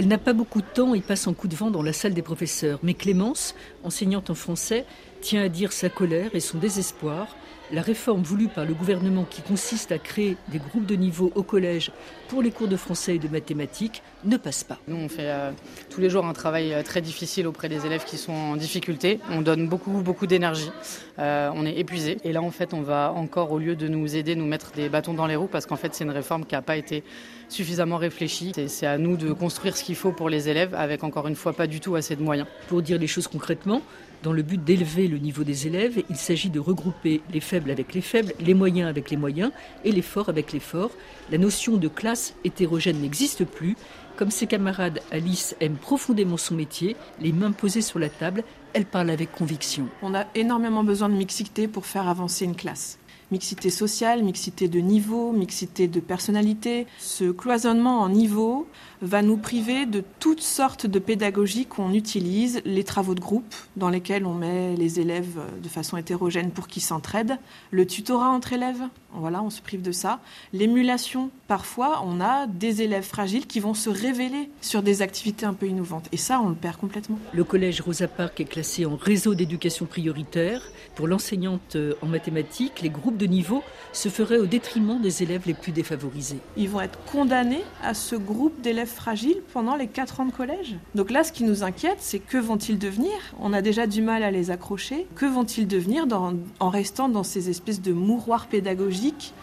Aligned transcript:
Elle 0.00 0.08
n'a 0.08 0.16
pas 0.16 0.32
beaucoup 0.32 0.62
de 0.62 0.66
temps 0.66 0.94
et 0.94 1.02
passe 1.02 1.26
en 1.26 1.34
coup 1.34 1.46
de 1.46 1.54
vent 1.54 1.70
dans 1.70 1.82
la 1.82 1.92
salle 1.92 2.14
des 2.14 2.22
professeurs. 2.22 2.78
Mais 2.82 2.94
Clémence, 2.94 3.54
enseignante 3.84 4.30
en 4.30 4.34
français, 4.34 4.86
tient 5.20 5.42
à 5.42 5.50
dire 5.50 5.74
sa 5.74 5.90
colère 5.90 6.30
et 6.34 6.40
son 6.40 6.56
désespoir 6.56 7.36
la 7.72 7.82
réforme 7.82 8.22
voulue 8.22 8.48
par 8.48 8.64
le 8.64 8.74
gouvernement 8.74 9.24
qui 9.28 9.42
consiste 9.42 9.92
à 9.92 9.98
créer 9.98 10.36
des 10.48 10.58
groupes 10.58 10.86
de 10.86 10.96
niveau 10.96 11.30
au 11.34 11.42
collège 11.42 11.92
pour 12.28 12.42
les 12.42 12.50
cours 12.50 12.68
de 12.68 12.76
français 12.76 13.16
et 13.16 13.18
de 13.18 13.28
mathématiques 13.28 14.02
ne 14.24 14.36
passe 14.36 14.64
pas. 14.64 14.78
Nous, 14.88 14.96
on 14.96 15.08
fait 15.08 15.30
euh, 15.30 15.50
tous 15.88 16.00
les 16.00 16.10
jours 16.10 16.24
un 16.26 16.32
travail 16.32 16.72
euh, 16.72 16.82
très 16.82 17.00
difficile 17.00 17.46
auprès 17.46 17.68
des 17.68 17.86
élèves 17.86 18.04
qui 18.04 18.18
sont 18.18 18.32
en 18.32 18.56
difficulté. 18.56 19.20
On 19.30 19.42
donne 19.42 19.68
beaucoup, 19.68 20.02
beaucoup 20.02 20.26
d'énergie. 20.26 20.70
Euh, 21.18 21.50
on 21.54 21.64
est 21.64 21.78
épuisé. 21.78 22.18
Et 22.24 22.32
là, 22.32 22.42
en 22.42 22.50
fait, 22.50 22.74
on 22.74 22.82
va 22.82 23.12
encore, 23.14 23.52
au 23.52 23.58
lieu 23.58 23.76
de 23.76 23.88
nous 23.88 24.16
aider, 24.16 24.34
nous 24.34 24.46
mettre 24.46 24.72
des 24.72 24.88
bâtons 24.88 25.14
dans 25.14 25.26
les 25.26 25.36
roues 25.36 25.48
parce 25.50 25.66
qu'en 25.66 25.76
fait, 25.76 25.94
c'est 25.94 26.04
une 26.04 26.10
réforme 26.10 26.44
qui 26.44 26.54
n'a 26.54 26.62
pas 26.62 26.76
été 26.76 27.02
suffisamment 27.48 27.96
réfléchie. 27.96 28.52
C'est 28.68 28.86
à 28.86 28.98
nous 28.98 29.16
de 29.16 29.32
construire 29.32 29.76
ce 29.76 29.84
qu'il 29.84 29.96
faut 29.96 30.12
pour 30.12 30.28
les 30.28 30.48
élèves 30.48 30.74
avec, 30.74 31.04
encore 31.04 31.28
une 31.28 31.36
fois, 31.36 31.52
pas 31.52 31.66
du 31.66 31.80
tout 31.80 31.94
assez 31.94 32.16
de 32.16 32.22
moyens. 32.22 32.48
Pour 32.68 32.82
dire 32.82 32.98
les 32.98 33.06
choses 33.06 33.26
concrètement, 33.26 33.82
dans 34.22 34.32
le 34.32 34.42
but 34.42 34.62
d'élever 34.62 35.08
le 35.08 35.18
niveau 35.18 35.44
des 35.44 35.66
élèves, 35.66 36.02
il 36.10 36.16
s'agit 36.16 36.50
de 36.50 36.60
regrouper 36.60 37.22
les 37.32 37.40
faibles 37.40 37.59
avec 37.68 37.92
les 37.94 38.00
faibles, 38.00 38.32
les 38.38 38.54
moyens 38.54 38.88
avec 38.88 39.10
les 39.10 39.16
moyens 39.16 39.50
et 39.84 39.90
les 39.90 40.02
forts 40.02 40.28
avec 40.28 40.52
les 40.52 40.60
forts. 40.60 40.92
La 41.32 41.38
notion 41.38 41.76
de 41.76 41.88
classe 41.88 42.34
hétérogène 42.44 43.00
n'existe 43.00 43.44
plus. 43.44 43.76
Comme 44.14 44.30
ses 44.30 44.46
camarades, 44.46 45.00
Alice 45.10 45.56
aime 45.60 45.76
profondément 45.76 46.36
son 46.36 46.54
métier, 46.54 46.94
les 47.20 47.32
mains 47.32 47.50
posées 47.50 47.82
sur 47.82 47.98
la 47.98 48.08
table, 48.08 48.44
elle 48.74 48.86
parle 48.86 49.10
avec 49.10 49.32
conviction. 49.32 49.88
On 50.02 50.14
a 50.14 50.26
énormément 50.36 50.84
besoin 50.84 51.08
de 51.08 51.14
mixité 51.14 51.66
pour 51.66 51.86
faire 51.86 52.08
avancer 52.08 52.44
une 52.44 52.54
classe 52.54 52.99
mixité 53.30 53.70
sociale, 53.70 54.22
mixité 54.22 54.68
de 54.68 54.80
niveau, 54.80 55.32
mixité 55.32 55.88
de 55.88 56.00
personnalité. 56.00 56.86
Ce 56.98 57.30
cloisonnement 57.30 58.00
en 58.00 58.08
niveau 58.08 58.66
va 59.02 59.22
nous 59.22 59.36
priver 59.36 59.86
de 59.86 60.02
toutes 60.18 60.42
sortes 60.42 60.86
de 60.86 60.98
pédagogies 60.98 61.66
qu'on 61.66 61.92
utilise, 61.92 62.60
les 62.64 62.84
travaux 62.84 63.14
de 63.14 63.20
groupe 63.20 63.54
dans 63.76 63.88
lesquels 63.88 64.26
on 64.26 64.34
met 64.34 64.76
les 64.76 65.00
élèves 65.00 65.40
de 65.62 65.68
façon 65.68 65.96
hétérogène 65.96 66.50
pour 66.50 66.68
qu'ils 66.68 66.82
s'entraident, 66.82 67.38
le 67.70 67.86
tutorat 67.86 68.28
entre 68.28 68.52
élèves, 68.52 68.82
voilà, 69.14 69.42
on 69.42 69.50
se 69.50 69.60
prive 69.60 69.82
de 69.82 69.92
ça, 69.92 70.20
l'émulation, 70.52 71.30
parfois 71.48 72.02
on 72.04 72.20
a 72.20 72.46
des 72.46 72.82
élèves 72.82 73.04
fragiles 73.04 73.46
qui 73.46 73.58
vont 73.58 73.74
se 73.74 73.90
révéler 73.90 74.50
sur 74.60 74.82
des 74.82 75.02
activités 75.02 75.46
un 75.46 75.54
peu 75.54 75.66
innovantes 75.66 76.08
et 76.12 76.16
ça 76.16 76.40
on 76.40 76.50
le 76.50 76.54
perd 76.54 76.76
complètement. 76.76 77.18
Le 77.32 77.44
collège 77.44 77.80
Rosa 77.80 78.06
Parks 78.06 78.40
est 78.40 78.44
classé 78.44 78.84
en 78.84 78.96
réseau 78.96 79.34
d'éducation 79.34 79.86
prioritaire. 79.86 80.62
Pour 80.94 81.08
l'enseignante 81.08 81.76
en 82.02 82.06
mathématiques, 82.06 82.82
les 82.82 82.90
groupes 82.90 83.16
de 83.20 83.26
niveau 83.26 83.62
se 83.92 84.08
ferait 84.08 84.38
au 84.38 84.46
détriment 84.46 85.00
des 85.00 85.22
élèves 85.22 85.42
les 85.46 85.54
plus 85.54 85.72
défavorisés. 85.72 86.38
Ils 86.56 86.68
vont 86.68 86.80
être 86.80 86.98
condamnés 87.04 87.62
à 87.82 87.94
ce 87.94 88.16
groupe 88.16 88.60
d'élèves 88.60 88.88
fragiles 88.88 89.42
pendant 89.52 89.76
les 89.76 89.86
4 89.86 90.20
ans 90.20 90.26
de 90.26 90.32
collège. 90.32 90.76
Donc 90.94 91.10
là, 91.10 91.22
ce 91.22 91.32
qui 91.32 91.44
nous 91.44 91.62
inquiète, 91.62 91.98
c'est 92.00 92.18
que 92.18 92.38
vont-ils 92.38 92.78
devenir? 92.78 93.12
On 93.40 93.52
a 93.52 93.62
déjà 93.62 93.86
du 93.86 94.02
mal 94.02 94.22
à 94.22 94.30
les 94.30 94.50
accrocher. 94.50 95.06
Que 95.14 95.26
vont-ils 95.26 95.68
devenir 95.68 96.06
en 96.60 96.68
restant 96.68 97.08
dans 97.08 97.24
ces 97.24 97.50
espèces 97.50 97.82
de 97.82 97.92
mouroirs 97.92 98.46
pédagogiques 98.46 99.34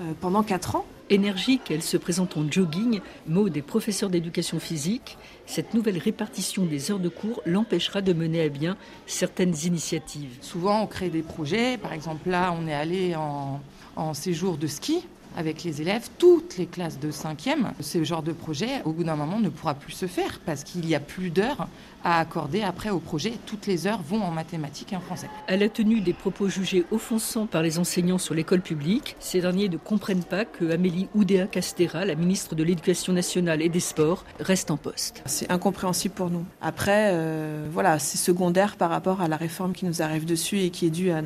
euh, 0.00 0.12
pendant 0.20 0.42
4 0.42 0.76
ans? 0.76 0.86
Énergique, 1.08 1.70
elle 1.70 1.82
se 1.82 1.96
présente 1.96 2.36
en 2.36 2.50
jogging, 2.50 3.00
mot 3.28 3.48
des 3.48 3.62
professeurs 3.62 4.10
d'éducation 4.10 4.58
physique. 4.58 5.16
Cette 5.46 5.72
nouvelle 5.72 5.98
répartition 5.98 6.64
des 6.64 6.90
heures 6.90 6.98
de 6.98 7.08
cours 7.08 7.42
l'empêchera 7.46 8.02
de 8.02 8.12
mener 8.12 8.42
à 8.42 8.48
bien 8.48 8.76
certaines 9.06 9.54
initiatives. 9.64 10.36
Souvent, 10.40 10.82
on 10.82 10.88
crée 10.88 11.08
des 11.08 11.22
projets. 11.22 11.78
Par 11.78 11.92
exemple, 11.92 12.28
là, 12.28 12.52
on 12.58 12.66
est 12.66 12.74
allé 12.74 13.14
en, 13.14 13.60
en 13.94 14.14
séjour 14.14 14.58
de 14.58 14.66
ski 14.66 15.04
avec 15.36 15.64
les 15.64 15.82
élèves, 15.82 16.08
toutes 16.18 16.56
les 16.56 16.66
classes 16.66 16.98
de 16.98 17.10
5e. 17.10 17.72
Ce 17.80 18.02
genre 18.04 18.22
de 18.22 18.32
projet, 18.32 18.82
au 18.84 18.92
bout 18.92 19.04
d'un 19.04 19.16
moment, 19.16 19.38
ne 19.38 19.48
pourra 19.48 19.74
plus 19.74 19.92
se 19.92 20.06
faire 20.06 20.40
parce 20.44 20.64
qu'il 20.64 20.80
n'y 20.82 20.94
a 20.94 21.00
plus 21.00 21.30
d'heures 21.30 21.68
à 22.04 22.20
accorder 22.20 22.62
après 22.62 22.90
au 22.90 23.00
projet. 23.00 23.32
Toutes 23.46 23.66
les 23.66 23.86
heures 23.86 24.00
vont 24.00 24.22
en 24.22 24.30
mathématiques 24.30 24.92
et 24.92 24.96
en 24.96 25.00
français. 25.00 25.28
Elle 25.48 25.62
a 25.62 25.68
tenu 25.68 26.00
des 26.00 26.12
propos 26.12 26.48
jugés 26.48 26.84
offensants 26.92 27.46
par 27.46 27.62
les 27.62 27.78
enseignants 27.78 28.18
sur 28.18 28.34
l'école 28.34 28.60
publique. 28.60 29.16
Ces 29.18 29.40
derniers 29.40 29.68
ne 29.68 29.76
comprennent 29.76 30.24
pas 30.24 30.44
que 30.44 30.70
Amélie 30.70 31.08
Oudéa 31.14 31.46
Castera, 31.46 32.04
la 32.04 32.14
ministre 32.14 32.54
de 32.54 32.62
l'Éducation 32.62 33.12
nationale 33.12 33.60
et 33.60 33.68
des 33.68 33.80
Sports, 33.80 34.24
reste 34.38 34.70
en 34.70 34.76
poste. 34.76 35.22
C'est 35.26 35.50
incompréhensible 35.50 36.14
pour 36.14 36.30
nous. 36.30 36.44
Après, 36.60 37.10
euh, 37.12 37.66
voilà, 37.72 37.98
c'est 37.98 38.18
secondaire 38.18 38.76
par 38.76 38.90
rapport 38.90 39.20
à 39.20 39.28
la 39.28 39.36
réforme 39.36 39.72
qui 39.72 39.84
nous 39.84 40.00
arrive 40.00 40.24
dessus 40.24 40.60
et 40.60 40.70
qui 40.70 40.86
est 40.86 40.90
due 40.90 41.10
à, 41.10 41.22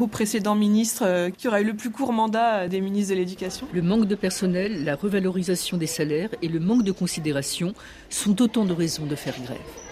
au 0.00 0.06
précédent 0.06 0.54
ministre 0.54 1.02
euh, 1.04 1.30
qui 1.30 1.46
aura 1.48 1.60
eu 1.60 1.64
le 1.64 1.74
plus 1.74 1.90
court 1.90 2.12
mandat 2.12 2.68
des 2.68 2.80
ministres 2.80 3.14
de 3.14 3.18
l'Éducation. 3.18 3.51
Le 3.72 3.82
manque 3.82 4.06
de 4.06 4.14
personnel, 4.14 4.84
la 4.84 4.96
revalorisation 4.96 5.76
des 5.76 5.86
salaires 5.86 6.30
et 6.42 6.48
le 6.48 6.60
manque 6.60 6.84
de 6.84 6.92
considération 6.92 7.74
sont 8.10 8.40
autant 8.42 8.64
de 8.64 8.72
raisons 8.72 9.06
de 9.06 9.16
faire 9.16 9.40
grève. 9.42 9.91